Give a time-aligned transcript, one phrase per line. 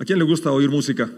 [0.00, 1.10] ¿A quién le gusta oír música?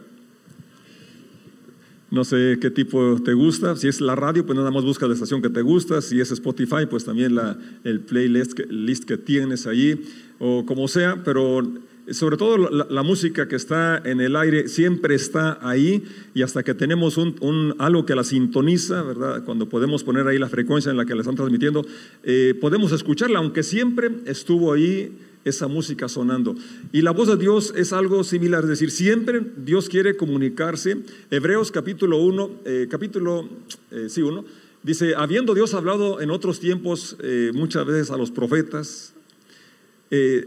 [2.10, 3.76] No sé qué tipo te gusta.
[3.76, 6.02] Si es la radio, pues nada más busca la estación que te gusta.
[6.02, 7.38] Si es Spotify, pues también
[7.84, 10.02] el playlist que, list que tienes allí,
[10.40, 11.22] o como sea.
[11.24, 11.62] Pero
[12.10, 16.02] sobre todo la, música que está en el aire siempre está ahí
[16.34, 19.44] y hasta que tenemos un, algo que la sintoniza, ¿verdad?
[19.44, 21.86] Cuando podemos poner ahí la frecuencia en la que la están transmitiendo,
[22.24, 26.54] eh, podemos escucharla, aunque siempre estuvo ahí esa música sonando.
[26.92, 30.98] Y la voz de Dios es algo similar, es decir, siempre Dios quiere comunicarse.
[31.30, 33.48] Hebreos capítulo 1, eh, capítulo,
[33.90, 34.44] eh, sí, 1,
[34.82, 39.14] dice, habiendo Dios hablado en otros tiempos eh, muchas veces a los profetas,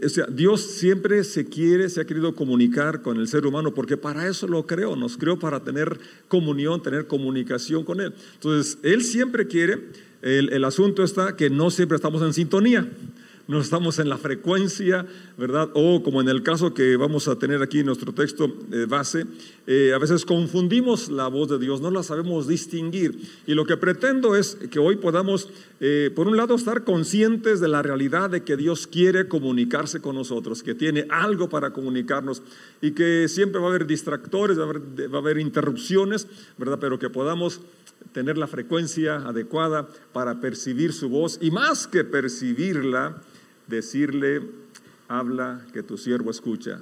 [0.06, 4.28] sea, Dios siempre se quiere, se ha querido comunicar con el ser humano, porque para
[4.28, 8.14] eso lo creó, nos creó para tener comunión, tener comunicación con Él.
[8.34, 9.88] Entonces, Él siempre quiere,
[10.22, 12.88] el, el asunto está que no siempre estamos en sintonía
[13.48, 15.06] no estamos en la frecuencia,
[15.38, 15.70] ¿verdad?
[15.74, 19.26] O como en el caso que vamos a tener aquí en nuestro texto eh, base,
[19.66, 23.20] eh, a veces confundimos la voz de Dios, no la sabemos distinguir.
[23.46, 25.48] Y lo que pretendo es que hoy podamos,
[25.80, 30.16] eh, por un lado, estar conscientes de la realidad de que Dios quiere comunicarse con
[30.16, 32.42] nosotros, que tiene algo para comunicarnos
[32.80, 36.26] y que siempre va a haber distractores, va a haber, va a haber interrupciones,
[36.58, 36.78] ¿verdad?
[36.80, 37.60] Pero que podamos
[38.12, 43.22] tener la frecuencia adecuada para percibir su voz y más que percibirla,
[43.66, 44.42] decirle,
[45.08, 46.80] habla que tu siervo escucha.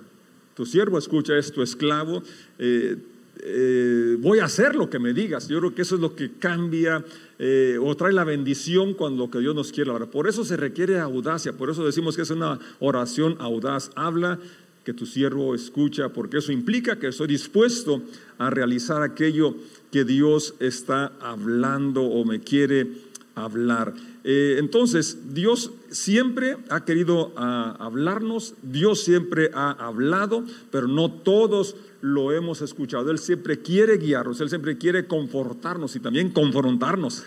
[0.54, 2.22] Tu siervo escucha, es tu esclavo.
[2.58, 2.96] Eh,
[3.40, 5.48] eh, voy a hacer lo que me digas.
[5.48, 7.05] Yo creo que eso es lo que cambia
[7.38, 10.10] eh, o trae la bendición cuando lo que Dios nos quiere hablar.
[10.10, 13.90] Por eso se requiere audacia, por eso decimos que es una oración audaz.
[13.96, 14.38] Habla
[14.84, 18.02] que tu siervo escucha, porque eso implica que estoy dispuesto
[18.38, 19.56] a realizar aquello
[19.90, 22.88] que Dios está hablando o me quiere
[23.34, 23.94] hablar.
[24.27, 31.77] Eh, entonces, Dios siempre ha querido ah, hablarnos, Dios siempre ha hablado, pero no todos
[32.00, 33.11] lo hemos escuchado.
[33.11, 37.25] Él siempre quiere guiarnos, Él siempre quiere confortarnos y también confrontarnos.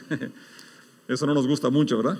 [1.07, 2.17] Eso no nos gusta mucho, ¿verdad?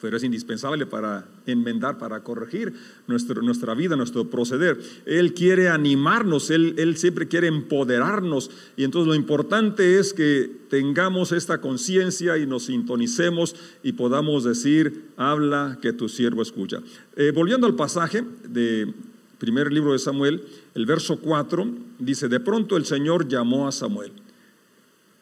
[0.00, 2.72] Pero es indispensable para enmendar, para corregir
[3.06, 4.78] nuestra vida, nuestro proceder.
[5.06, 11.60] Él quiere animarnos, él, siempre quiere empoderarnos y entonces lo importante es que tengamos esta
[11.60, 16.80] conciencia y nos sintonicemos y podamos decir, habla que tu siervo escucha.
[17.16, 18.92] Eh, volviendo al pasaje de
[19.38, 20.42] primer libro de Samuel,
[20.74, 21.68] el verso 4
[21.98, 24.12] dice, de pronto el Señor llamó a Samuel.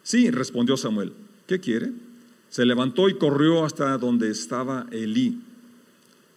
[0.03, 1.12] Sí, respondió Samuel,
[1.47, 1.93] ¿qué quiere?
[2.54, 5.41] Se levantó y corrió hasta donde estaba Elí.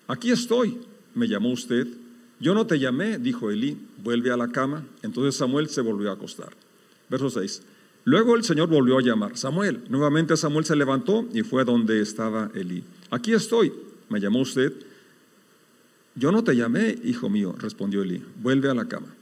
[0.07, 0.79] Aquí estoy,
[1.13, 1.85] me llamó usted.
[2.39, 4.83] Yo no te llamé, dijo Elí, vuelve a la cama.
[5.03, 6.49] Entonces Samuel se volvió a acostar.
[7.07, 7.61] Verso 6.
[8.05, 9.81] Luego el Señor volvió a llamar, Samuel.
[9.89, 12.83] Nuevamente Samuel se levantó y fue donde estaba Elí.
[13.11, 13.71] Aquí estoy,
[14.09, 14.73] me llamó usted.
[16.15, 19.13] Yo no te llamé, hijo mío, respondió Elí, vuelve a la cama.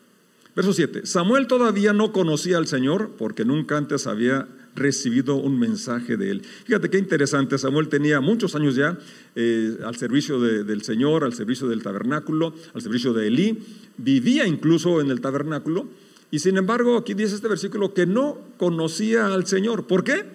[0.55, 1.05] Verso 7.
[1.05, 6.41] Samuel todavía no conocía al Señor porque nunca antes había recibido un mensaje de él.
[6.65, 8.97] Fíjate qué interesante, Samuel tenía muchos años ya
[9.35, 13.59] eh, al servicio del Señor, al servicio del tabernáculo, al servicio de Elí,
[13.97, 15.87] vivía incluso en el tabernáculo,
[16.31, 19.87] y sin embargo aquí dice este versículo que no conocía al Señor.
[19.87, 20.25] ¿Por qué?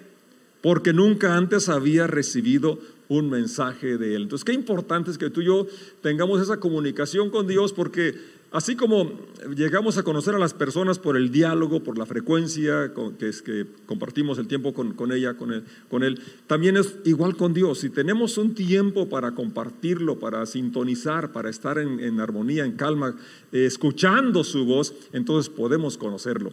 [0.61, 2.79] Porque nunca antes había recibido
[3.11, 4.23] un mensaje de Él.
[4.23, 5.67] Entonces, qué importante es que tú y yo
[6.01, 8.15] tengamos esa comunicación con Dios, porque
[8.51, 9.09] Así como
[9.55, 13.65] llegamos a conocer a las personas por el diálogo, por la frecuencia que, es que
[13.85, 17.79] compartimos el tiempo con, ella, con él, con él, también es igual con Dios.
[17.79, 23.15] Si tenemos un tiempo para compartirlo, para sintonizar, para estar en, armonía, en calma,
[23.53, 26.51] eh, escuchando su voz, entonces podemos conocerlo.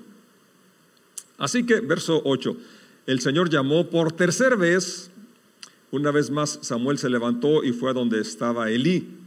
[1.36, 2.56] Así que, verso 8,
[3.06, 5.10] el Señor llamó por tercera vez,
[5.90, 9.18] una vez más Samuel se levantó y fue a donde estaba Elí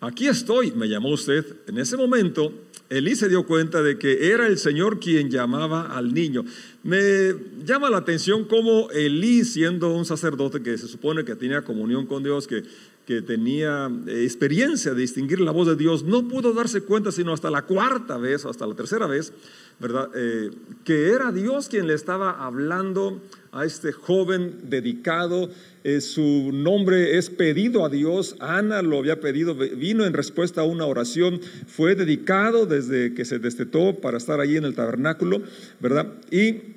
[0.00, 1.44] aquí estoy, me llamó usted.
[1.66, 2.52] En ese momento,
[2.90, 6.44] Elí se dio cuenta de que era el Señor quien llamaba al niño.
[6.82, 7.34] Me
[7.64, 12.24] llama la atención cómo Elí, siendo un sacerdote que se supone que tenía comunión con
[12.24, 12.64] Dios, que,
[13.06, 17.32] que tenía eh, experiencia de distinguir la voz de Dios, no pudo darse cuenta sino
[17.32, 19.32] hasta la cuarta vez hasta la tercera vez,
[19.80, 20.10] ¿verdad?
[20.14, 20.50] Eh,
[20.84, 23.20] que era Dios quien le estaba hablando
[23.52, 25.50] a este joven dedicado.
[25.82, 28.36] Eh, su nombre es pedido a Dios.
[28.38, 31.40] Ana lo había pedido, vino en respuesta a una oración.
[31.66, 35.42] Fue dedicado desde que se destetó para estar allí en el tabernáculo,
[35.80, 36.12] ¿verdad?
[36.30, 36.76] Y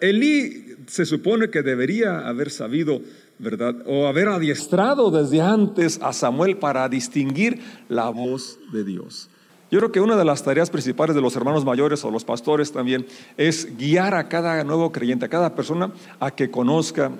[0.00, 3.02] Elí se supone que debería haber sabido,
[3.38, 3.76] ¿verdad?
[3.86, 9.30] O haber adiestrado desde antes a Samuel para distinguir la voz de Dios.
[9.70, 12.72] Yo creo que una de las tareas principales de los hermanos mayores o los pastores
[12.72, 13.06] también
[13.36, 17.12] es guiar a cada nuevo creyente, a cada persona a que conozca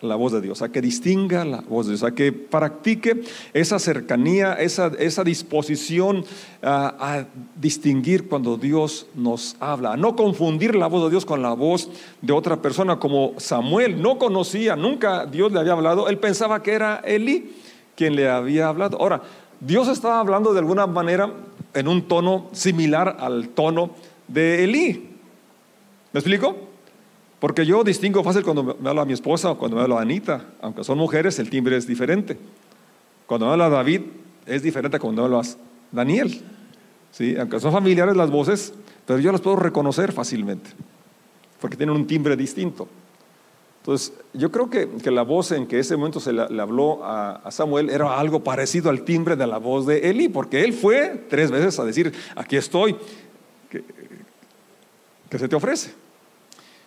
[0.00, 3.22] la voz de Dios, a que distinga la voz de Dios, a que practique
[3.54, 6.24] esa cercanía, esa, esa disposición
[6.62, 7.24] a,
[7.60, 11.88] distinguir cuando Dios nos habla, a no confundir la voz de Dios con la voz
[12.20, 16.72] de otra persona, como Samuel no conocía, nunca Dios le había hablado, él pensaba que
[16.72, 17.54] era Elí
[17.94, 18.98] quien le había hablado.
[19.00, 19.22] Ahora,
[19.60, 21.32] Dios estaba hablando de alguna manera
[21.72, 23.90] en un tono similar al tono
[24.28, 25.10] de Elí.
[26.12, 26.56] ¿Me explico?
[27.46, 30.00] Porque yo distingo fácil cuando me habla a mi esposa o cuando me habla a
[30.00, 30.46] Anita.
[30.60, 32.36] Aunque son mujeres, el timbre es diferente.
[33.24, 34.00] Cuando me habla a David,
[34.46, 35.56] es diferente cuando me habla a
[35.92, 36.42] Daniel.
[37.12, 37.36] ¿Sí?
[37.38, 38.74] Aunque son familiares las voces,
[39.06, 40.70] pero yo las puedo reconocer fácilmente.
[41.60, 42.88] Porque tienen un timbre distinto.
[43.78, 47.90] Entonces, yo creo que, la voz en que ese momento se le, habló a, Samuel
[47.90, 51.78] era algo parecido al timbre de la voz de Eli, porque él fue tres veces
[51.78, 52.96] a decir, aquí estoy,
[53.70, 56.05] que se te ofrece.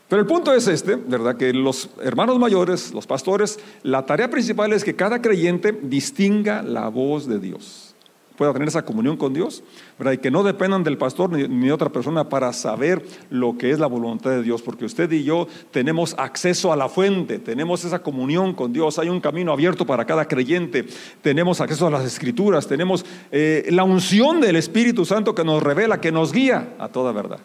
[0.10, 1.38] Pero el punto es este, ¿verdad?
[1.38, 6.90] Que los hermanos mayores, los pastores, la tarea principal es que cada creyente distinga la
[6.90, 7.94] voz de Dios,
[8.36, 9.62] pueda tener esa comunión con Dios,
[10.00, 10.14] ¿verdad?
[10.14, 13.78] Y que no dependan del pastor ni, de otra persona para saber lo que es
[13.78, 18.02] la voluntad de Dios, porque usted y yo tenemos acceso a la fuente, tenemos esa
[18.02, 20.88] comunión con Dios, hay un camino abierto para cada creyente,
[21.22, 26.02] tenemos acceso a las escrituras, tenemos eh, la unción del Espíritu Santo que nos revela,
[26.02, 27.42] que nos guía a toda verdad.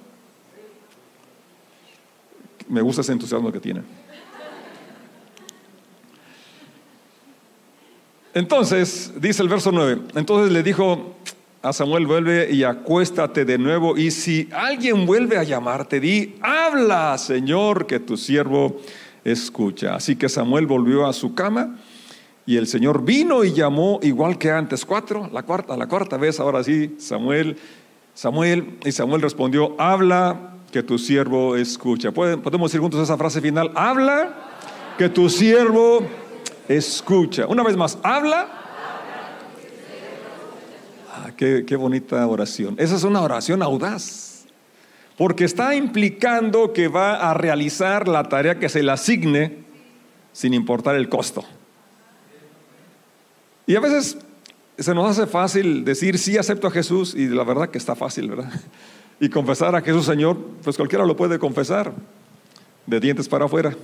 [2.69, 3.83] Me gusta ese entusiasmo que tiene.
[8.35, 11.15] Entonces, dice el verso 9, entonces le dijo
[11.63, 17.17] a Samuel, vuelve y acuéstate de nuevo, y si alguien vuelve a llamarte, di, habla,
[17.17, 18.81] Señor, que tu siervo
[19.25, 19.95] escucha.
[19.95, 21.79] Así que Samuel volvió a su cama,
[22.45, 26.41] y el Señor vino y llamó igual que antes, cuatro, la cuarta, la cuarta vez,
[26.41, 27.57] ahora sí, Samuel,
[28.13, 32.11] Samuel, y Samuel respondió, habla, que tu siervo escucha.
[32.11, 34.35] Podemos decir juntos esa frase final, habla,
[34.99, 36.05] que tu siervo
[36.67, 37.47] escucha.
[37.47, 38.49] Una vez más, habla.
[41.13, 42.75] Ah, qué, qué bonita oración.
[42.77, 44.47] Esa es una oración audaz,
[45.17, 49.59] porque está implicando que va a realizar la tarea que se le asigne
[50.33, 51.45] sin importar el costo.
[53.69, 54.19] Y a veces
[54.77, 58.29] se nos hace fácil decir sí acepto a Jesús y la verdad que está fácil,
[58.29, 58.51] ¿verdad?
[59.25, 61.95] Y confesar a Jesús Señor, pues cualquiera lo puede confesar,
[62.87, 63.75] de dientes para afuera.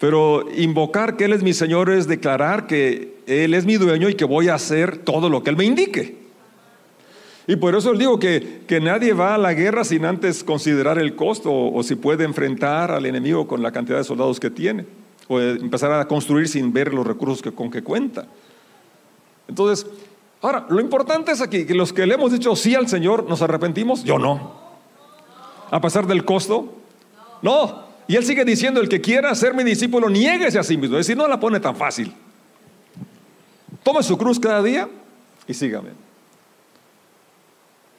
[0.00, 4.14] Pero invocar que Él es mi Señor es declarar que Él es mi dueño y
[4.14, 6.16] que voy a hacer todo lo que Él me indique.
[7.46, 10.98] Y por eso les digo que, que nadie va a la guerra sin antes considerar
[10.98, 14.84] el costo o, si puede enfrentar al enemigo con la cantidad de soldados que tiene
[15.28, 18.26] o empezar a construir sin ver los recursos con que cuenta.
[19.46, 19.86] Entonces,
[20.44, 23.40] Ahora, lo importante es aquí que los que le hemos dicho sí al Señor nos
[23.40, 24.52] arrepentimos, yo no.
[25.70, 26.70] A pesar del costo,
[27.40, 27.84] no.
[28.06, 30.98] Y él sigue diciendo, el que quiera ser mi discípulo, niéguese a sí mismo.
[30.98, 32.12] Es decir, no la pone tan fácil.
[33.82, 34.86] Tome su cruz cada día
[35.46, 35.92] y sígame.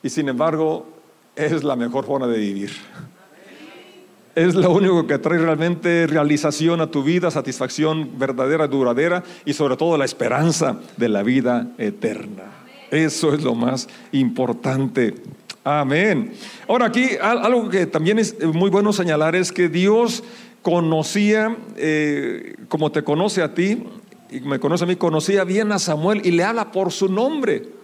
[0.03, 0.85] Y sin embargo,
[1.35, 2.73] es la mejor forma de vivir
[4.35, 9.77] es lo único que trae realmente realización a tu vida, satisfacción verdadera, duradera y sobre
[9.77, 12.43] todo la esperanza de la vida eterna.
[12.91, 15.15] Eso es lo más importante.
[15.63, 16.33] Amén.
[16.67, 20.23] Ahora aquí algo que también es muy bueno señalar es que Dios
[20.61, 23.83] conocía, eh, como te conoce a ti,
[24.29, 27.74] y me conoce a mí, conocía bien a Samuel y le habla por su nombre.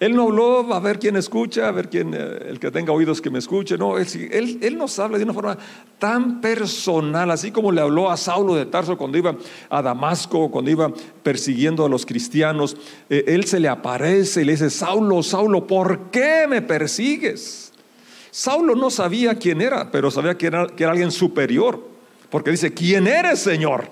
[0.00, 3.20] Él no habló a ver quién escucha, a ver quién, eh, el que tenga oídos
[3.20, 3.76] que me escuche.
[3.76, 5.58] No, él, él, nos habla de una forma
[5.98, 9.36] tan personal, así como le habló a Saulo de Tarso cuando iba
[9.68, 10.90] a Damasco, cuando iba
[11.22, 12.78] persiguiendo a los cristianos.
[13.10, 17.74] Eh, él se le aparece y le dice, Saulo, Saulo, ¿por qué me persigues?
[18.30, 21.78] Saulo no sabía quién era, pero sabía que era, que era alguien superior.
[22.30, 23.90] Porque dice, ¿quién eres, Señor?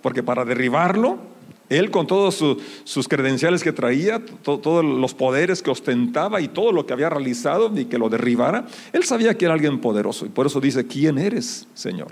[0.00, 1.33] Porque para derribarlo
[1.68, 2.42] él con todos
[2.84, 7.72] sus credenciales que traía, todos los poderes que ostentaba y todo lo que había realizado
[7.74, 11.18] y que lo derribara, él sabía que era alguien poderoso y por eso dice, ¿quién
[11.18, 12.08] eres, Señor?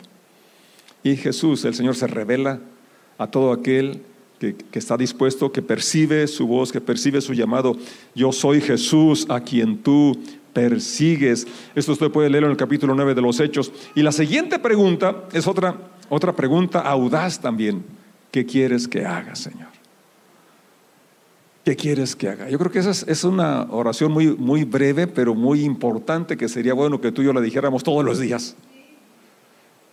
[1.02, 2.60] Y Jesús, el Señor se revela
[3.18, 4.02] a todo aquel
[4.38, 7.76] que, está dispuesto, que percibe su voz, que percibe su llamado.
[8.14, 10.18] Yo soy Jesús a quien tú
[10.52, 11.46] persigues.
[11.74, 13.72] Esto usted puede leerlo en el capítulo 9 de los Hechos.
[13.94, 15.76] Y la siguiente pregunta es otra,
[16.08, 17.84] otra pregunta audaz también.
[18.32, 19.68] ¿Qué quieres que haga, Señor?
[21.64, 22.48] ¿Qué quieres que haga?
[22.48, 26.74] Yo creo que esa es, una oración muy, muy breve, pero muy importante, que sería
[26.74, 28.56] bueno que tú y yo la dijéramos todos los días.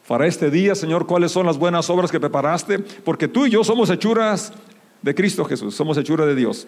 [0.08, 2.80] Para este día, Señor, ¿cuáles son las buenas obras que preparaste?
[2.80, 4.54] Porque tú y yo somos hechuras
[5.02, 6.68] de Cristo Jesús, somos hechura de Dios.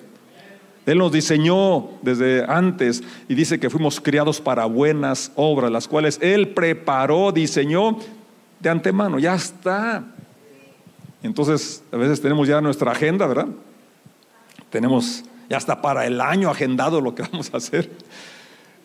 [0.86, 6.20] Él nos diseñó desde antes y dice que fuimos criados para buenas obras, las cuales
[6.22, 7.98] Él preparó, diseñó
[8.60, 9.20] de antemano.
[9.20, 10.04] Ya está.
[11.24, 13.48] Entonces, a veces tenemos ya nuestra agenda, ¿verdad?
[14.70, 17.90] Tenemos ya hasta para el año agendado lo que vamos a hacer.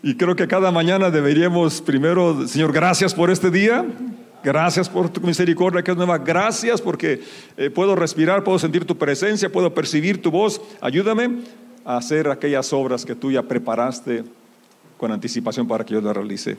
[0.03, 3.85] Y creo que cada mañana deberíamos primero, Señor, gracias por este día,
[4.45, 7.23] gracias por tu misericordia que es nueva, gracias porque
[7.57, 11.43] eh, puedo respirar, puedo sentir tu presencia, puedo percibir tu voz, ayúdame
[11.85, 14.25] a hacer aquellas obras que tú ya preparaste
[14.97, 16.59] con anticipación para que yo las realice.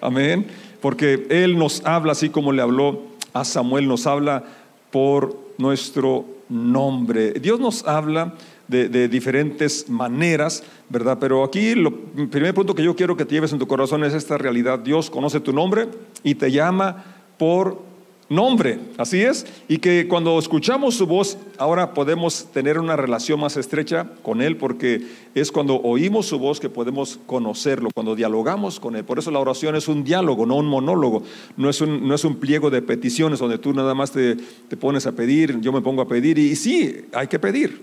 [0.00, 0.46] Amén.
[0.80, 4.44] Porque Él nos habla así como le habló a Samuel, nos habla
[4.90, 7.32] por nuestro nombre.
[7.32, 8.34] Dios nos habla
[8.68, 11.18] de, diferentes maneras, ¿verdad?
[11.20, 11.92] Pero aquí el
[12.30, 14.78] primer punto que yo quiero que te lleves en tu corazón es esta realidad.
[14.78, 15.88] Dios conoce tu nombre
[16.22, 17.04] y te llama
[17.36, 17.89] por
[18.30, 23.56] nombre, así es, y que cuando escuchamos su voz, ahora podemos tener una relación más
[23.56, 28.94] estrecha con Él, porque es cuando oímos su voz que podemos conocerlo, cuando dialogamos con
[28.94, 29.04] Él.
[29.04, 31.24] Por eso la oración es un diálogo, no un monólogo,
[31.56, 34.76] no es un, no es un pliego de peticiones donde tú nada más te, te
[34.76, 37.82] pones a pedir, yo me pongo a pedir, y sí, hay que pedir,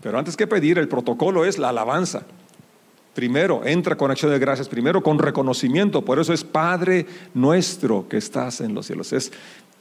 [0.00, 2.24] pero antes que pedir, el protocolo es la alabanza.
[3.16, 6.04] Primero, entra con acción de gracias, primero con reconocimiento.
[6.04, 9.10] Por eso es Padre nuestro que estás en los cielos.
[9.14, 9.32] Es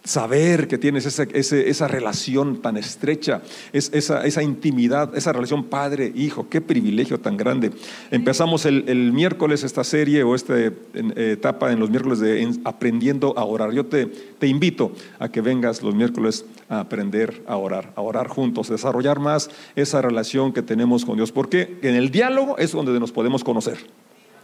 [0.05, 3.41] saber que tienes esa, esa relación tan estrecha,
[3.73, 7.71] es, esa, esa, intimidad, esa relación padre-hijo, qué privilegio tan grande.
[8.11, 13.33] Empezamos el, el miércoles esta serie o esta eh, etapa en los miércoles de aprendiendo
[13.37, 13.73] a orar.
[13.73, 18.27] Yo te, te invito a que vengas los miércoles a aprender a orar, a orar
[18.27, 22.99] juntos, desarrollar más esa relación que tenemos con Dios, porque en el diálogo es donde
[22.99, 23.77] nos podemos conocer.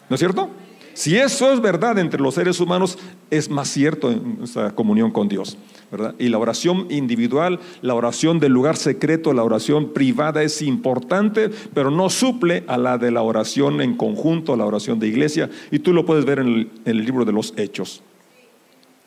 [0.10, 0.50] ¿No es cierto?
[0.94, 2.98] Si eso es verdad entre los seres humanos,
[3.30, 5.58] es más cierto en nuestra comunión con Dios.
[5.92, 6.16] ¿verdad?
[6.20, 11.92] Y la oración individual, la oración del lugar secreto, la oración privada es importante, pero
[11.92, 15.50] no suple a la de la oración en conjunto, la oración de iglesia.
[15.70, 18.04] Y tú lo puedes ver en el, en el libro de los Hechos.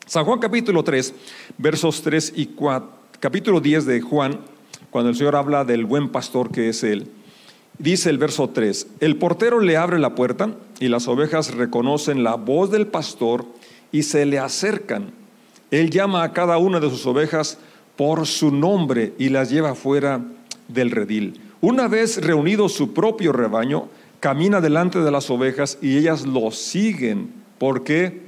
[0.05, 1.13] San Juan capítulo 3,
[1.57, 2.89] versos 3 y 4,
[3.19, 4.39] capítulo 10 de Juan,
[4.91, 7.07] cuando el Señor habla del buen pastor que es Él.
[7.77, 12.35] Dice el verso 3, el portero le abre la puerta y las ovejas reconocen la
[12.35, 13.45] voz del pastor
[13.91, 15.11] y se le acercan.
[15.71, 17.57] Él llama a cada una de sus ovejas
[17.97, 20.21] por su nombre y las lleva fuera
[20.69, 21.41] del redil.
[21.59, 23.89] Una vez reunido su propio rebaño,
[24.21, 28.21] camina delante de las ovejas y ellas lo siguen porque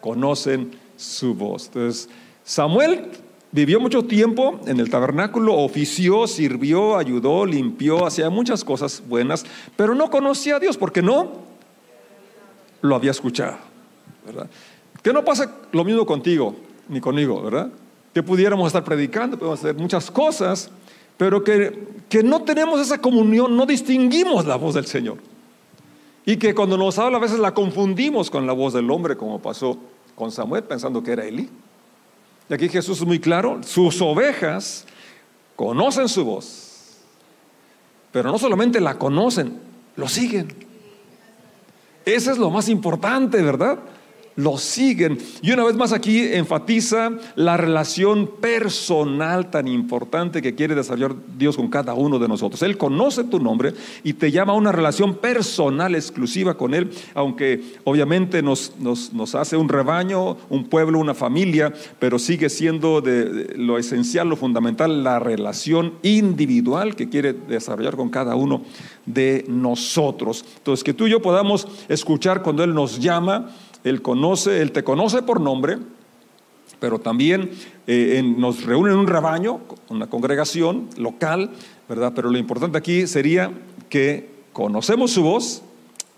[0.00, 1.66] conocen su voz.
[1.66, 2.08] Entonces,
[2.44, 3.10] Samuel
[3.56, 9.46] Vivió mucho tiempo en el tabernáculo, ofició, sirvió, ayudó, limpió, hacía muchas cosas buenas,
[9.76, 11.32] pero no conocía a Dios porque no
[12.82, 13.56] lo había escuchado.
[14.26, 14.50] ¿verdad?
[15.02, 16.54] Que no pasa lo mismo contigo
[16.90, 17.70] ni conmigo, ¿verdad?
[18.12, 20.70] Que pudiéramos estar predicando, podemos hacer muchas cosas,
[21.16, 25.16] pero que, que no tenemos esa comunión, no distinguimos la voz del Señor.
[26.26, 29.40] Y que cuando nos habla a veces la confundimos con la voz del hombre, como
[29.40, 29.78] pasó
[30.14, 31.48] con Samuel, pensando que era Eli.
[32.48, 34.84] Y aquí Jesús es muy claro, sus ovejas
[35.56, 36.98] conocen su voz,
[38.12, 39.58] pero no solamente la conocen,
[39.96, 40.54] lo siguen.
[42.04, 43.78] Ese es lo más importante, ¿verdad?
[44.36, 45.18] Lo siguen.
[45.42, 51.56] Y una vez más aquí enfatiza la relación personal tan importante que quiere desarrollar Dios
[51.56, 52.62] con cada uno de nosotros.
[52.62, 53.72] Él conoce tu nombre
[54.04, 59.56] y te llama a una relación personal exclusiva con Él, aunque obviamente nos, nos, hace
[59.56, 65.18] un rebaño, un pueblo, una familia, pero sigue siendo de, lo esencial, lo fundamental, la
[65.18, 68.62] relación individual que quiere desarrollar con cada uno
[69.06, 70.44] de nosotros.
[70.58, 73.50] Entonces, que tú y yo podamos escuchar cuando Él nos llama,
[73.86, 75.78] él conoce, Él te conoce por nombre,
[76.80, 77.50] pero también
[77.86, 81.50] eh, nos reúne en un rebaño, una congregación local,
[81.88, 82.12] ¿verdad?
[82.14, 83.52] Pero lo importante aquí sería
[83.88, 85.62] que conocemos su voz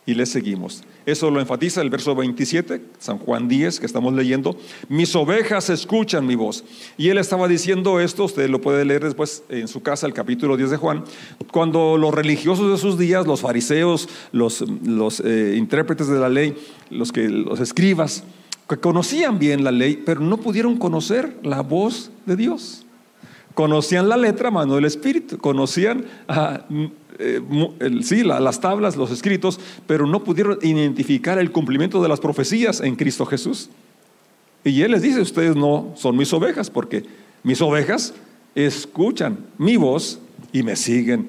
[0.06, 0.82] y le seguimos.
[1.08, 4.58] Eso lo enfatiza el verso 27, San Juan 10, que estamos leyendo.
[4.90, 6.64] Mis ovejas escuchan mi voz.
[6.98, 10.58] Y él estaba diciendo esto, usted lo puede leer después en su casa, el capítulo
[10.58, 11.04] 10 de Juan,
[11.50, 16.54] cuando los religiosos de sus días, los fariseos, los, los eh, intérpretes de la ley,
[16.90, 18.22] los, que, los escribas,
[18.68, 22.84] que conocían bien la ley, pero no pudieron conocer la voz de Dios.
[23.58, 26.04] Conocían la letra, mano del Espíritu, conocían
[27.18, 27.40] eh,
[28.02, 32.94] sí, las tablas, los escritos, pero no pudieron identificar el cumplimiento de las profecías en
[32.94, 33.68] Cristo Jesús.
[34.62, 37.04] Y Él les dice, ustedes no son mis ovejas, porque
[37.42, 38.14] mis ovejas
[38.54, 40.20] escuchan mi voz
[40.52, 41.28] y me siguen.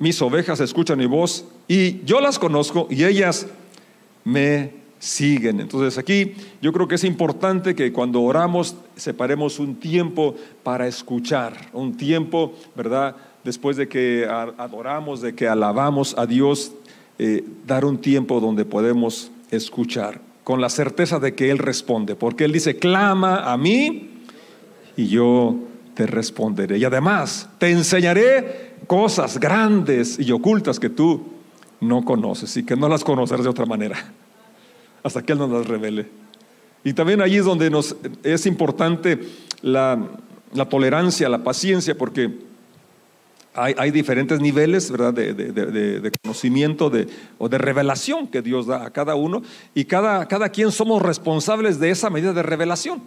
[0.00, 3.46] Mis ovejas escuchan mi voz y yo las conozco y ellas
[4.22, 5.58] me siguen.
[5.58, 11.70] Entonces aquí yo creo que es importante que cuando oramos separemos un tiempo para escuchar,
[11.72, 13.16] un tiempo, ¿verdad?
[13.42, 16.70] después de que adoramos, de que alabamos a Dios,
[17.18, 22.44] eh, dar un tiempo donde podemos escuchar con la certeza de que Él responde, porque
[22.44, 24.08] Él dice, clama a mí
[24.96, 25.56] y yo
[25.94, 26.78] te responderé.
[26.78, 31.24] Y además, te enseñaré cosas grandes y ocultas que tú
[31.80, 34.12] no conoces y que no las conocerás de otra manera,
[35.02, 36.06] hasta que Él nos las revele.
[36.84, 39.20] Y también allí es donde nos, es importante
[39.62, 39.98] la,
[40.68, 42.38] tolerancia, la paciencia, porque
[43.54, 45.12] hay, diferentes niveles ¿verdad?
[45.12, 46.90] De, conocimiento
[47.38, 49.42] o de revelación que Dios da a cada uno
[49.74, 53.02] y cada, cada quien somos responsables de esa medida de revelación.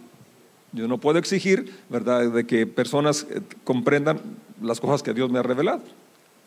[0.72, 4.20] Yo no puedo exigir, ¿verdad?, de que personas eh, comprendan
[4.60, 5.82] las cosas que Dios me ha revelado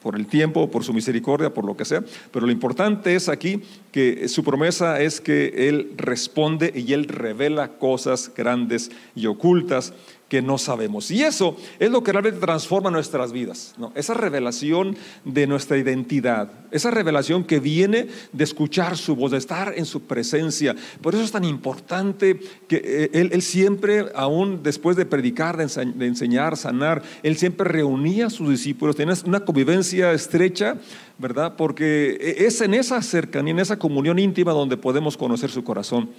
[0.02, 2.04] por el tiempo, por su misericordia, por lo que sea.
[2.32, 7.78] Pero lo importante es aquí que su promesa es que Él responde y Él revela
[7.78, 9.94] cosas grandes y ocultas
[10.30, 11.10] que no sabemos.
[11.12, 13.74] Y eso es lo que realmente transforma nuestras vidas.
[13.78, 13.92] ¿no?
[13.96, 14.96] Esa revelación
[15.26, 20.04] de nuestra identidad, esa revelación que viene de escuchar su voz, de estar en su
[20.04, 20.76] presencia.
[21.02, 26.56] Por eso es tan importante que eh, él, siempre, aún después de predicar, de, enseñar,
[26.56, 30.78] sanar, él siempre reunía a sus discípulos, tenía una convivencia estrecha,
[31.18, 31.56] ¿verdad?
[31.58, 36.12] Porque e, es en esa cercanía, en esa comunión íntima donde podemos conocer su corazón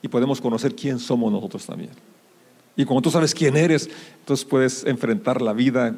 [0.00, 1.90] y podemos conocer quién somos nosotros también.
[2.78, 5.96] Y como tú sabes quién eres, entonces puedes enfrentar la vida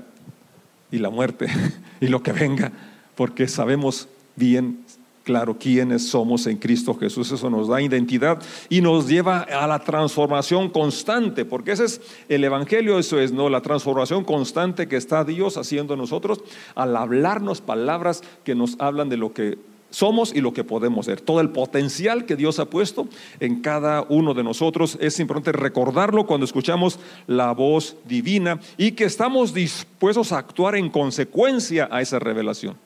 [0.91, 1.47] y la muerte
[2.01, 2.73] y lo que venga,
[3.15, 4.83] porque sabemos bien
[5.23, 7.31] claro quiénes somos en Cristo Jesús.
[7.33, 12.45] Eso nos da identidad y nos lleva a la transformación constante, porque ese es el
[12.45, 13.51] Evangelio, eso es, ¿no?
[13.51, 16.41] La transformación constante que está Dios haciendo en nosotros
[16.75, 19.59] al hablarnos palabras que nos hablan de lo que
[19.91, 21.21] somos y lo que podemos ser.
[21.21, 23.09] Todo el potencial que Dios ha puesto
[23.41, 29.05] en cada uno de nosotros es importante recordarlo cuando escuchamos la voz divina y que
[29.05, 32.77] estamos dispuestos a actuar en consecuencia a esa revelación,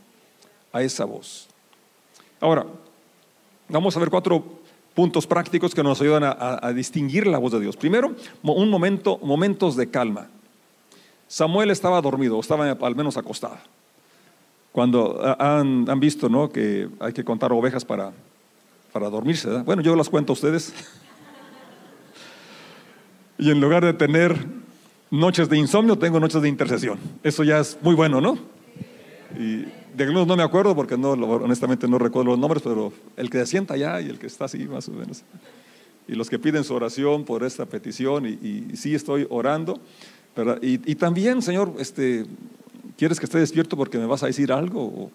[0.72, 1.48] a esa voz.
[2.40, 2.66] Ahora,
[3.68, 4.44] vamos a ver cuatro
[4.94, 7.76] puntos prácticos que nos ayudan a, distinguir la voz de Dios.
[7.76, 10.28] Primero, un momento, momentos de calma.
[11.26, 13.58] Samuel estaba dormido, estaba al menos acostado.
[14.74, 16.50] Cuando han, visto ¿no?
[16.50, 18.10] que hay que contar ovejas para,
[18.92, 20.74] para dormirse, bueno, yo las cuento a ustedes.
[23.38, 24.36] y en lugar de tener
[25.12, 26.98] noches de insomnio, tengo noches de intercesión.
[27.22, 28.36] Eso ya es muy bueno, ¿no?
[29.38, 29.64] Y
[29.96, 33.38] de algunos no me acuerdo porque no, honestamente no recuerdo los nombres, pero el que
[33.38, 35.22] se sienta allá y el que está así, más o menos.
[36.08, 39.78] Y los que piden su oración por esta petición, y, sí estoy orando.
[40.62, 42.26] Y, también, Señor, este,
[42.96, 45.10] ¿Quieres que esté despierto porque me vas a decir algo?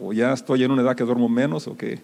[0.00, 1.66] ¿O, ya estoy en una edad que duermo menos?
[1.68, 2.00] ¿O qué?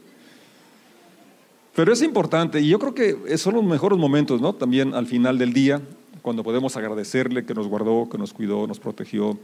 [1.74, 4.52] Pero es importante y yo creo que son los mejores momentos, ¿no?
[4.52, 5.80] También al final del día,
[6.22, 9.38] cuando podemos agradecerle que nos guardó, que nos cuidó, nos protegió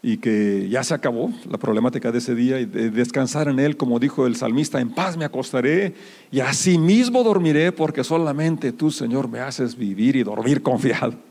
[0.00, 3.76] y que ya se acabó la problemática de ese día y de descansar en él,
[3.76, 5.94] como dijo el salmista, en paz me acostaré
[6.30, 11.27] y así mismo dormiré porque solamente tú, Señor, me haces vivir y dormir confiado.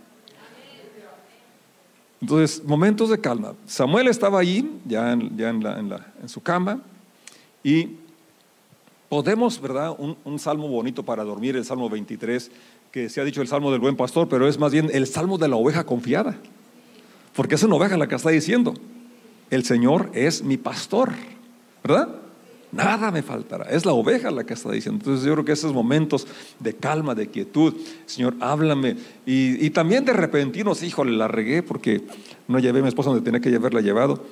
[2.21, 3.53] Entonces, momentos de calma.
[3.65, 5.29] Samuel estaba ahí, ya en,
[6.25, 6.81] su cama,
[7.63, 7.89] y
[9.09, 9.95] podemos, ¿verdad?
[9.97, 12.51] Un, salmo bonito para dormir, el Salmo 23,
[12.91, 15.37] que se ha dicho el Salmo del buen pastor, pero es más bien el Salmo
[15.37, 16.35] de la oveja confiada.
[17.35, 18.73] Porque es una oveja la que está diciendo,
[19.51, 21.11] el Señor es mi pastor,
[21.83, 22.09] ¿verdad?
[22.71, 23.65] Nada me faltará.
[23.65, 24.99] Es la oveja la que está diciendo.
[24.99, 26.27] Entonces yo creo que esos momentos
[26.59, 27.73] de calma, de quietud,
[28.05, 28.97] Señor, háblame.
[29.25, 32.01] Y, también de repentinos, híjole, la regué porque
[32.47, 34.23] no llevé a mi esposa donde tenía que haberla llevado.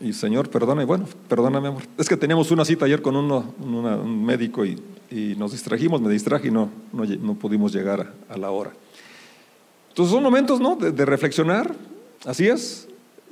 [0.00, 1.82] Y Señor, perdóname, bueno, perdóname, amor.
[1.98, 4.80] Es que teníamos una cita ayer con un médico y,
[5.36, 8.72] nos distrajimos, me distraje y no, no, pudimos llegar a, la hora.
[9.90, 10.76] Entonces son momentos, ¿no?
[10.76, 11.72] De, reflexionar,
[12.24, 12.88] así es.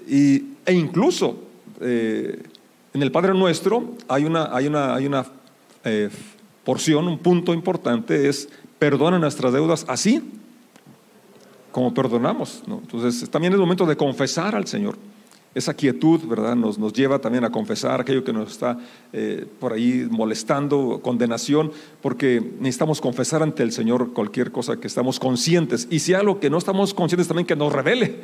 [0.06, 1.38] Y, e incluso
[1.80, 2.40] eh,
[2.94, 5.26] en el Padre Nuestro hay una, hay una, hay una
[5.84, 6.10] eh,
[6.64, 10.22] porción, un punto importante, es perdona nuestras deudas así
[11.72, 12.62] como perdonamos.
[12.66, 14.96] Entonces también es momento de confesar al Señor.
[15.54, 16.56] Esa quietud, ¿verdad?
[16.56, 18.78] Nos, nos lleva también a confesar aquello que nos está
[19.12, 25.18] eh, por ahí molestando, condenación, porque necesitamos confesar ante el Señor cualquier cosa que estamos
[25.18, 25.88] conscientes.
[25.90, 28.20] Y si algo que no estamos conscientes también que nos revele,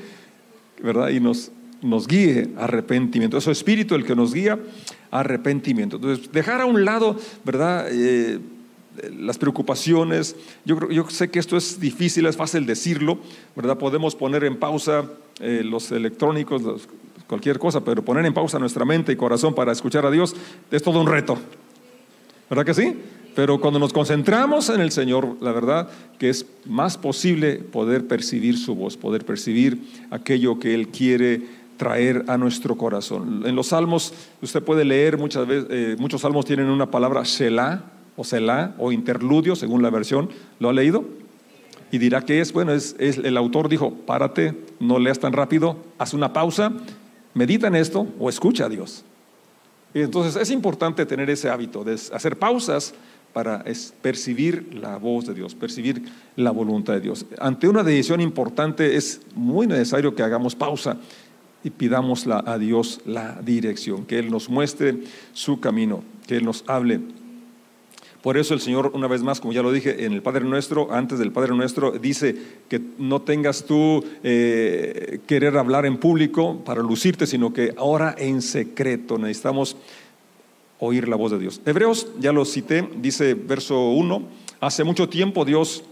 [0.83, 1.11] ¿verdad?
[1.11, 1.51] Y nos,
[1.83, 3.39] nos guíe arrepentimiento.
[3.39, 4.59] Es espíritu el que nos guía
[5.11, 5.97] arrepentimiento.
[5.97, 7.87] Entonces, dejar a un lado, ¿verdad?
[7.91, 8.39] Eh,
[9.19, 10.37] las preocupaciones.
[10.65, 13.19] Yo, yo sé que esto es difícil, es fácil decirlo,
[13.55, 13.79] ¿verdad?
[13.79, 15.05] Podemos poner en pausa
[15.41, 16.89] eh, los electrónicos,
[17.27, 20.35] cualquier cosa, pero poner en pausa nuestra mente y corazón para escuchar a Dios
[20.71, 21.39] es todo un reto.
[22.51, 22.97] ¿Verdad que sí?
[23.35, 25.89] Pero cuando nos concentramos en el Señor, la verdad
[26.19, 29.79] que es más posible poder percibir su voz, poder percibir
[30.11, 31.43] aquello que Él quiere
[31.79, 33.45] traer a nuestro corazón.
[33.47, 34.13] En los salmos,
[34.43, 37.85] usted puede leer muchas veces, eh, muchos salmos tienen una palabra Selah
[38.17, 40.29] o Selah o interludio, según la versión.
[40.59, 41.07] ¿Lo ha leído?
[41.91, 46.13] y dirá que es, bueno, es, el autor dijo, párate, no leas tan rápido, haz
[46.13, 46.73] una pausa,
[47.35, 49.05] medita en esto o escucha a Dios.
[49.95, 52.95] Y entonces es importante tener ese hábito de hacer pausas
[53.33, 53.65] para
[54.03, 56.03] percibir la voz de Dios, percibir
[56.37, 57.25] la voluntad de Dios.
[57.39, 60.99] Ante una decisión importante es muy necesario que hagamos pausa
[61.65, 64.99] y pidamos a Dios la dirección, que Él nos muestre
[65.33, 67.01] su camino, que Él nos hable
[68.23, 70.93] por eso el Señor, una vez más, como ya lo dije, en el Padre Nuestro,
[70.93, 72.35] antes del Padre Nuestro, dice
[72.69, 78.43] que no tengas tú eh, querer hablar en público para lucirte, sino que ahora en
[78.43, 79.77] secreto necesitamos
[80.81, 81.61] oír la voz de Dios.
[81.65, 84.23] Hebreos, ya lo cité, dice verso 1,
[84.61, 85.85] hace mucho tiempo Dios,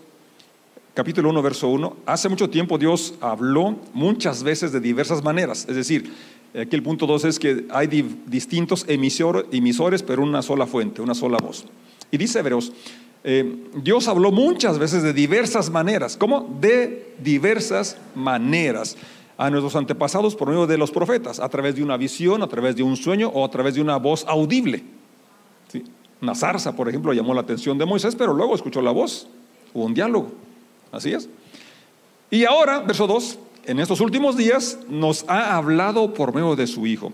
[0.96, 5.76] capítulo 1, verso 1, hace mucho tiempo Dios habló muchas veces de diversas maneras, es
[5.76, 6.10] decir,
[6.58, 7.86] aquí el punto 2 es que hay
[8.24, 11.66] distintos emisores, pero una sola fuente, una sola voz.
[12.10, 12.72] Y dice Hebreos,
[13.24, 16.16] eh, Dios habló muchas veces de diversas maneras.
[16.16, 16.58] ¿Cómo?
[16.62, 18.96] De diversas maneras
[19.36, 22.74] a nuestros antepasados por medio de los profetas, a través de una visión, a través
[22.74, 24.82] de un sueño o a través de una voz audible.
[26.22, 29.28] Una zarza, por ejemplo, llamó la atención de Moisés, pero luego escuchó la voz,
[29.74, 30.45] hubo un diálogo.
[30.92, 31.28] Así es.
[32.30, 36.86] Y ahora, verso 2, en estos últimos días nos ha hablado por medio de su
[36.86, 37.12] Hijo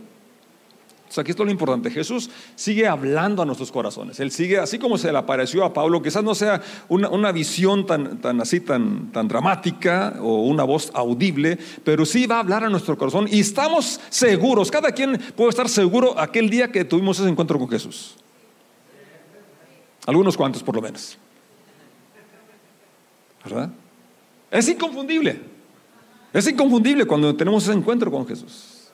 [1.20, 1.90] aquí esto es lo importante.
[1.90, 4.18] Jesús sigue hablando a nuestros corazones.
[4.20, 8.18] Él sigue, así como se le apareció a Pablo, quizás no sea una, visión tan,
[8.20, 12.70] tan así, tan, tan dramática o una voz audible, pero sí va a hablar a
[12.70, 14.70] nuestro corazón y estamos seguros.
[14.70, 18.16] Cada quien puede estar seguro aquel día que tuvimos ese encuentro con Jesús.
[20.06, 21.18] Algunos cuantos por lo menos.
[23.44, 23.70] ¿Verdad?
[24.50, 25.40] Es inconfundible.
[26.32, 28.90] Es inconfundible cuando tenemos ese encuentro con Jesús.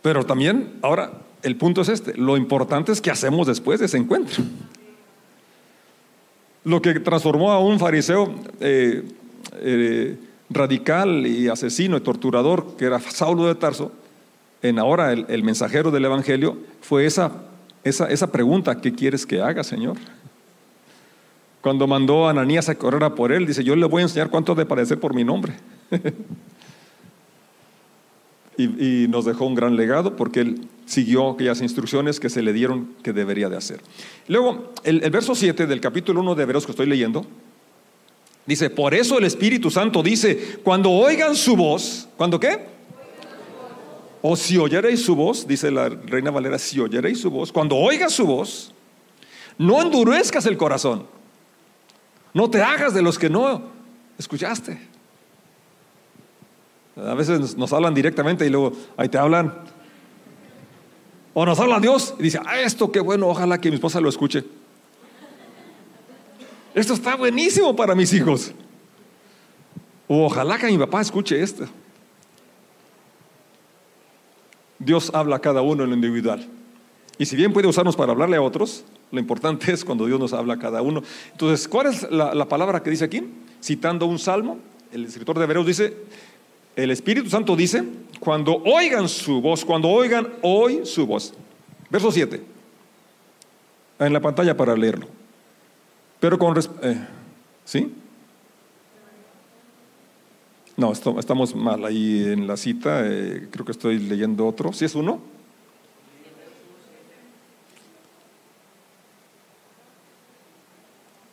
[0.00, 1.12] Pero también, ahora,
[1.42, 4.42] el punto es este, lo importante es que hacemos después de ese encuentro.
[6.64, 9.02] Lo que transformó a un fariseo eh,
[9.56, 10.16] eh,
[10.48, 13.92] radical y asesino y torturador, que era Saulo de Tarso,
[14.62, 17.32] en ahora el, mensajero del Evangelio, fue esa,
[17.82, 19.96] esa, esa pregunta, ¿qué quieres que haga, Señor?
[21.62, 24.30] Cuando mandó a Ananías a correr a por él, dice, yo le voy a enseñar
[24.30, 25.54] cuánto de padecer por mi nombre.
[28.56, 32.88] y, nos dejó un gran legado porque él siguió aquellas instrucciones que se le dieron
[33.02, 33.80] que debería de hacer.
[34.28, 37.24] Luego, el, verso 7 del capítulo 1 de Hebreos que estoy leyendo,
[38.44, 42.72] dice, por eso el Espíritu Santo dice, cuando oigan su voz, ¿cuando qué?
[44.20, 48.12] O si oyereis su voz, dice la Reina Valera, si oyereis su voz, cuando oigas
[48.12, 48.72] su voz,
[49.58, 51.06] no endurezcas el corazón,
[52.34, 53.62] no te hagas de los que no
[54.18, 54.78] escuchaste.
[56.96, 59.54] A veces nos, hablan directamente y luego ahí te hablan.
[61.34, 64.08] O nos habla Dios y dice, ah, esto qué bueno, ojalá que mi esposa lo
[64.08, 64.44] escuche.
[66.74, 68.52] Esto está buenísimo para mis hijos.
[70.08, 71.66] O ojalá que mi papá escuche esto.
[74.78, 76.46] Dios habla a cada uno en lo individual.
[77.18, 80.32] Y si bien puede usarnos para hablarle a otros, lo importante es cuando Dios nos
[80.32, 81.02] habla a cada uno.
[81.30, 83.22] Entonces, ¿cuál es la, la palabra que dice aquí?
[83.62, 84.58] Citando un salmo,
[84.90, 85.96] el escritor de Hebreos dice,
[86.74, 87.84] el Espíritu Santo dice,
[88.18, 91.34] cuando oigan su voz, cuando oigan hoy su voz.
[91.90, 92.42] Verso 7.
[93.98, 95.06] En la pantalla para leerlo.
[96.18, 96.58] Pero con...
[96.82, 97.06] Eh,
[97.64, 97.92] ¿Sí?
[100.76, 103.02] No, estamos mal ahí en la cita.
[103.04, 104.72] Eh, creo que estoy leyendo otro.
[104.72, 105.20] ¿Sí es uno?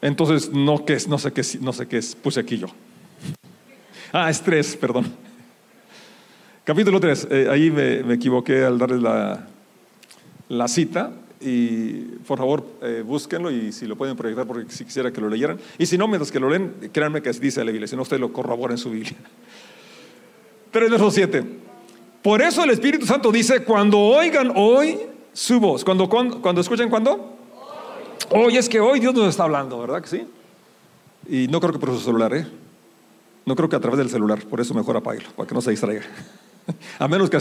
[0.01, 1.07] Entonces, no, ¿qué es?
[1.07, 2.67] no sé qué es, no sé qué es, puse aquí yo.
[4.11, 5.11] Ah, es tres, perdón.
[6.63, 9.47] Capítulo 3, eh, ahí me, equivoqué al darles la,
[10.49, 15.11] la cita y por favor eh, búsquenlo y si lo pueden proyectar porque si quisiera
[15.11, 15.59] que lo leyeran.
[15.77, 18.19] Y si no, mientras que lo leen, créanme que dice la Biblia, si no usted
[18.19, 19.15] lo corrobora en su Biblia.
[20.71, 21.43] 3 verso 7.
[22.21, 24.97] Por eso el Espíritu Santo dice, cuando oigan hoy
[25.33, 27.38] su voz, cuando, cuando, cuando escuchen cuando?
[28.31, 28.57] Hoy.
[28.57, 30.27] es que hoy Dios nos está hablando, ¿verdad que sí?
[31.27, 32.47] Y no creo que por su celular, ¿eh?
[33.45, 35.71] No creo que a través del celular, por eso mejor apáguelo, para que no se
[35.71, 36.03] distraiga.
[36.99, 37.37] A menos, que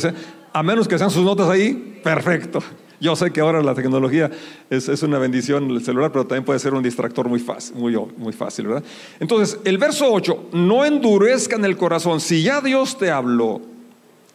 [0.55, 2.62] a menos que sean sus notas ahí, perfecto.
[3.01, 4.31] Yo sé que ahora la tecnología
[4.70, 8.33] es, una bendición el celular, pero también puede ser un distractor muy fácil, muy, muy
[8.33, 8.83] fácil, ¿verdad?
[9.20, 12.20] Entonces, el verso 8, no endurezcan el corazón.
[12.20, 13.61] Si ya Dios te habló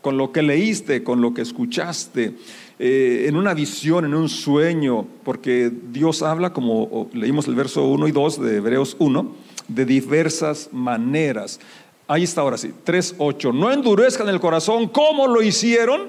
[0.01, 2.35] con lo que leíste, con lo que escuchaste,
[2.79, 8.07] eh, en una visión, en un sueño, porque Dios habla, como leímos el verso 1
[8.07, 9.35] y 2 de Hebreos 1,
[9.67, 11.59] de diversas maneras.
[12.07, 13.53] Ahí está ahora sí, 3.8.
[13.53, 16.07] No endurezcan el corazón como lo hicieron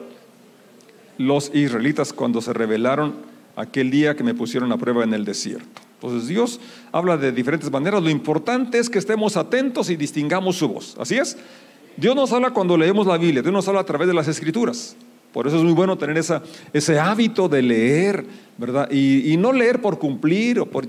[1.18, 3.14] los israelitas cuando se rebelaron
[3.56, 5.82] aquel día que me pusieron a prueba en el desierto.
[5.94, 6.60] Entonces Dios
[6.92, 8.02] habla de diferentes maneras.
[8.02, 10.96] Lo importante es que estemos atentos y distingamos su voz.
[10.98, 11.38] Así es.
[11.96, 14.96] Dios nos habla cuando leemos la Biblia, Dios nos habla a través de las escrituras.
[15.34, 18.24] Por eso es muy bueno tener ese hábito de leer,
[18.56, 18.88] ¿verdad?
[18.92, 20.86] Y, no leer por cumplir o por,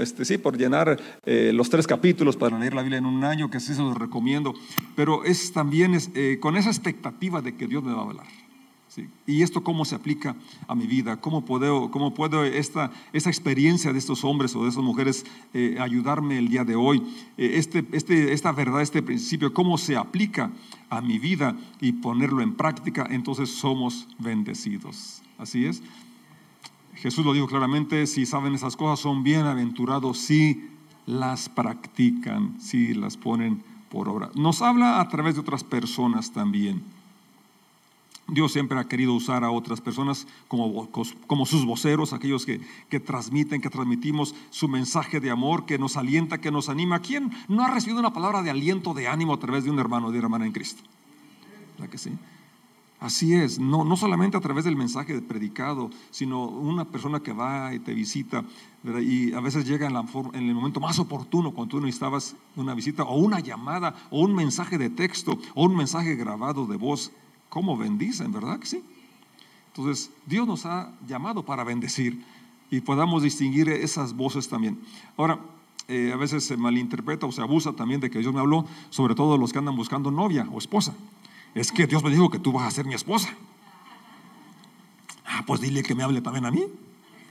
[0.00, 3.48] este, sí, por llenar eh, los tres capítulos para leer la Biblia en un año,
[3.48, 4.54] que sí se los recomiendo.
[4.96, 8.26] Pero es también eh, con esa expectativa de que Dios me va a hablar.
[9.26, 10.34] ¿Y esto cómo se aplica
[10.66, 11.20] a mi vida?
[11.20, 15.24] ¿Cómo puedo, cómo puedo esta, experiencia de estos hombres o de estas mujeres
[15.54, 17.02] eh, ayudarme el día de hoy?
[17.36, 20.50] Eh, este, este, esta verdad, este principio, ¿cómo se aplica
[20.88, 23.06] a mi vida y ponerlo en práctica?
[23.10, 25.22] Entonces somos bendecidos.
[25.38, 25.82] Así es.
[26.94, 30.68] Jesús lo dijo claramente, si saben esas cosas son bienaventurados si
[31.06, 34.30] las practican, si las ponen por obra.
[34.34, 36.82] Nos habla a través de otras personas también.
[38.30, 40.88] Dios siempre ha querido usar a otras personas como,
[41.46, 46.38] sus voceros, aquellos que, que, transmiten, que transmitimos su mensaje de amor, que nos alienta,
[46.38, 47.00] que nos anima.
[47.00, 50.08] ¿Quién no ha recibido una palabra de aliento, de ánimo a través de un hermano
[50.08, 50.82] o de una hermana en Cristo?
[51.76, 52.10] ¿Verdad que sí?
[53.00, 57.32] Así es, no, no solamente a través del mensaje de predicado, sino una persona que
[57.32, 58.44] va y te visita,
[58.84, 59.96] y a veces llega en,
[60.34, 64.34] en, el momento más oportuno, cuando tú necesitabas una visita, o una llamada, o un
[64.34, 67.10] mensaje de texto, o un mensaje grabado de voz
[67.50, 68.82] cómo bendicen, ¿verdad que sí?
[69.66, 72.24] Entonces, Dios nos ha llamado para bendecir
[72.70, 74.80] y podamos distinguir esas voces también.
[75.16, 75.38] Ahora,
[75.88, 79.14] eh, a veces se malinterpreta o se abusa también de que Dios me habló, sobre
[79.14, 80.94] todo los que andan buscando novia o esposa.
[81.54, 83.28] Es que Dios me dijo que tú vas a ser mi esposa.
[85.26, 86.64] Ah, pues dile que me hable también a mí.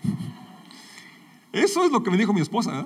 [1.54, 2.82] Eso es lo que me dijo mi esposa.
[2.82, 2.86] ¿eh?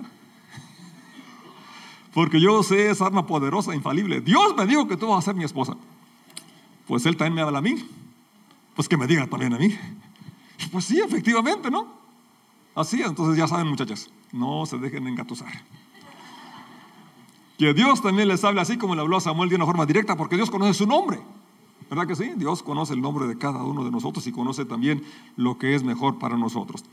[2.13, 4.21] Porque yo sé esa arma poderosa, infalible.
[4.21, 5.75] Dios me dijo que tú vas a ser mi esposa
[6.87, 7.75] pues él también me habla a mí.
[8.75, 9.77] Pues que me diga también a mí.
[10.71, 11.87] Pues sí, efectivamente, ¿no?
[12.75, 15.51] Así, entonces ya saben muchachas, no se dejen engatusar.
[17.57, 20.17] Que Dios también les hable así como le habló a Samuel de una forma directa,
[20.17, 21.19] porque Dios conoce su nombre.
[21.89, 22.31] ¿Verdad que sí?
[22.35, 25.03] Dios conoce el nombre de cada uno de nosotros y conoce también
[25.35, 26.83] lo que es mejor para nosotros.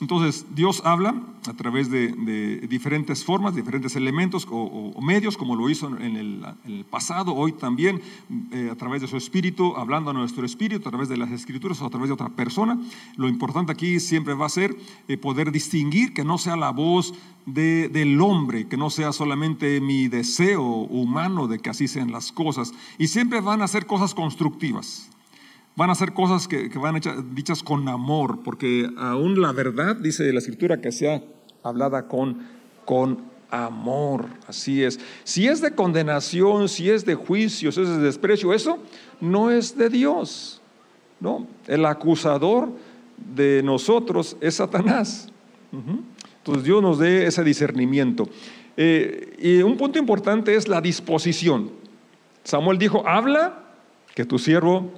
[0.00, 1.14] Entonces, Dios habla
[1.48, 2.08] a través de,
[2.68, 8.02] diferentes formas, diferentes elementos o, medios, como lo hizo en el, pasado, hoy también,
[8.52, 11.80] eh, a través de su espíritu, hablando a nuestro espíritu, a través de las escrituras
[11.80, 12.78] o a través de otra persona.
[13.16, 14.76] Lo importante aquí siempre va a ser
[15.08, 17.14] eh, poder distinguir que no sea la voz
[17.46, 22.72] del hombre, que no sea solamente mi deseo humano de que así sean las cosas.
[22.98, 25.08] Y siempre van a ser cosas constructivas.
[25.76, 26.98] Van a ser cosas que, van
[27.34, 31.22] dichas con amor, porque aún la verdad, dice la escritura, que sea
[31.62, 32.38] hablada con,
[32.86, 34.24] con amor.
[34.48, 34.98] Así es.
[35.22, 38.78] Si es de condenación, si es de juicio, si es de desprecio, eso
[39.20, 40.62] no es de Dios.
[41.20, 41.46] ¿no?
[41.66, 42.70] El acusador
[43.34, 45.28] de nosotros es Satanás.
[46.38, 48.26] Entonces Dios nos dé ese discernimiento.
[48.78, 51.70] Eh, y un punto importante es la disposición.
[52.44, 53.62] Samuel dijo, habla,
[54.14, 54.90] que tu siervo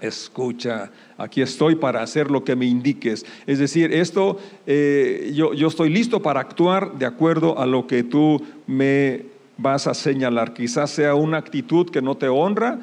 [0.00, 3.24] escucha, aquí estoy para hacer lo que me indiques.
[3.46, 8.02] Es decir, esto, eh, yo, yo estoy listo para actuar de acuerdo a lo que
[8.02, 9.26] tú me
[9.58, 10.54] vas a señalar.
[10.54, 12.80] Quizás sea una actitud que no te honra,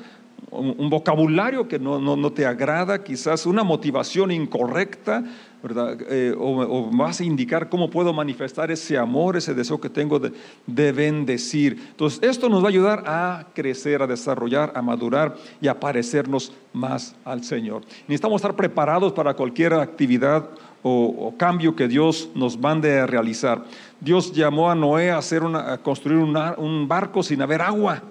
[0.60, 5.24] un, vocabulario que no, no, no, te agrada, quizás una motivación incorrecta,
[5.62, 5.98] ¿verdad?
[6.10, 10.32] Eh, o, vas a indicar cómo puedo manifestar ese amor, ese deseo que tengo de,
[10.68, 11.78] de, bendecir.
[11.92, 16.54] Entonces, esto nos va a ayudar a crecer, a desarrollar, a madurar y a parecernos
[16.74, 17.84] más al Señor.
[18.08, 20.50] Necesitamos estar preparados para cualquier actividad
[20.84, 23.64] o, cambio que Dios nos mande a realizar.
[24.00, 28.04] Dios llamó a Noé a, hacer una, a construir un barco sin haber agua.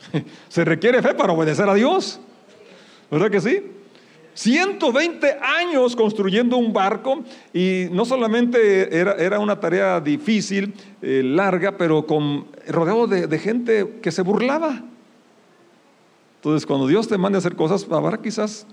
[0.48, 2.20] Se requiere fe para obedecer a Dios.
[3.10, 3.62] ¿Verdad que sí?
[4.38, 11.76] 120 años construyendo un barco y no solamente era, era una tarea difícil, eh, larga,
[11.76, 12.06] pero
[12.68, 14.80] rodeado de, gente que se burlaba.
[16.36, 18.64] Entonces, cuando Dios te mande a hacer cosas, habrá quizás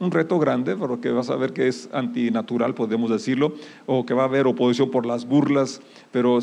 [0.00, 3.54] un reto grande, pero que vas a ver que es antinatural, podemos decirlo,
[3.86, 6.40] o que va a haber oposición por las burlas, pero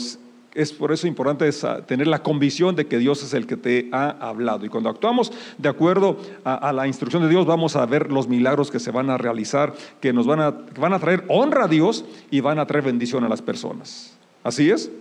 [0.60, 1.50] es por eso importante
[1.88, 4.66] tener la convicción de que Dios es el que te ha hablado.
[4.66, 8.70] Y cuando actuamos de acuerdo a, la instrucción de Dios, vamos a ver los milagros
[8.70, 12.04] que se van a realizar, que nos van a, van a traer honra a Dios
[12.30, 14.18] y van a traer bendición a las personas.
[14.44, 14.92] ¿Así es?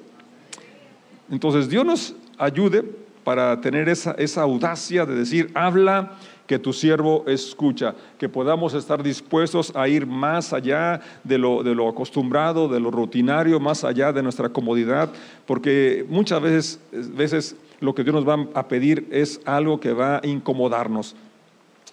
[1.29, 2.85] Entonces Dios nos ayude
[3.25, 6.13] para tener esa, esa audacia de decir, habla
[6.49, 11.75] que tu siervo escucha, que podamos estar dispuestos a ir más allá de lo, de
[11.75, 15.13] lo acostumbrado, de lo rutinario, más allá de nuestra comodidad,
[15.47, 20.17] porque muchas veces, veces lo que Dios nos va a pedir es algo que va
[20.17, 21.15] a incomodarnos.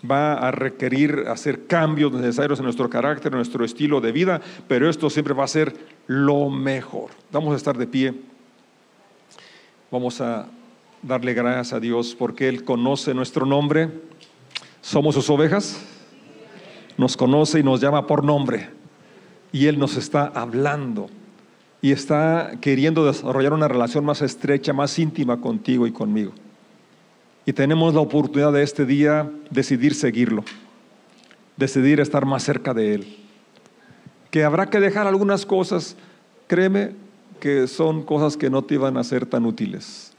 [0.09, 4.89] va a requerir hacer cambios necesarios en nuestro carácter, en nuestro estilo de vida, pero
[4.89, 5.73] esto siempre va a ser
[6.07, 7.09] lo mejor.
[7.31, 8.13] Vamos a estar de pie.
[9.91, 10.47] Vamos a
[11.01, 13.89] darle gracias a Dios porque Él conoce nuestro nombre.
[14.85, 15.79] Somos sus ovejas.
[16.95, 18.69] Nos conoce y nos llama por nombre.
[19.51, 21.07] Y Él nos está hablando
[21.81, 26.33] y está queriendo desarrollar una relación más estrecha, más íntima contigo y conmigo.
[27.47, 30.43] Y tenemos la oportunidad de este día decidir seguirlo,
[31.57, 33.17] decidir estar más cerca de Él.
[34.29, 35.95] Que habrá que dejar algunas cosas,
[36.45, 36.91] créeme
[37.39, 40.14] que son cosas que no te iban a ser tan útiles.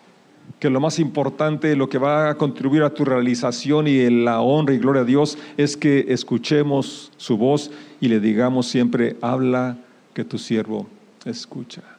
[0.58, 4.40] Que lo más importante, lo que va a contribuir a tu realización y en la
[4.40, 9.78] honra y gloria a Dios es que escuchemos su voz y le digamos siempre, habla
[10.14, 10.86] que tu siervo
[11.24, 11.95] escucha.